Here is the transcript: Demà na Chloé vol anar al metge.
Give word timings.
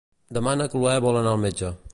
Demà 0.37 0.53
na 0.61 0.67
Chloé 0.75 0.95
vol 1.07 1.21
anar 1.21 1.37
al 1.37 1.43
metge. 1.47 1.75